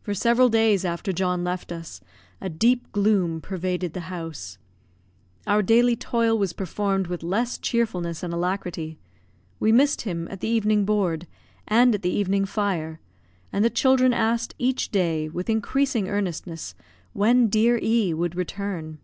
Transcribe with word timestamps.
For 0.00 0.14
several 0.14 0.48
days 0.48 0.86
after 0.86 1.12
John 1.12 1.44
left 1.44 1.70
us, 1.70 2.00
a 2.40 2.48
deep 2.48 2.90
gloom 2.92 3.42
pervaded 3.42 3.92
the 3.92 4.08
house. 4.08 4.56
Our 5.46 5.60
daily 5.60 5.96
toil 5.96 6.38
was 6.38 6.54
performed 6.54 7.08
with 7.08 7.22
less 7.22 7.58
cheerfulness 7.58 8.22
and 8.22 8.32
alacrity; 8.32 8.98
we 9.60 9.70
missed 9.70 10.00
him 10.00 10.28
at 10.30 10.40
the 10.40 10.48
evening 10.48 10.86
board, 10.86 11.26
and 11.66 11.94
at 11.96 12.00
the 12.00 12.08
evening 12.08 12.46
fire; 12.46 13.00
and 13.52 13.62
the 13.62 13.68
children 13.68 14.14
asked 14.14 14.54
each 14.58 14.90
day, 14.90 15.28
with 15.28 15.50
increasing 15.50 16.08
earnestness, 16.08 16.74
when 17.12 17.48
dear 17.48 17.78
E 17.82 18.14
would 18.14 18.34
return. 18.34 18.96